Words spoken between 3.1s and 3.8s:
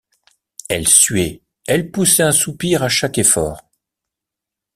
effort.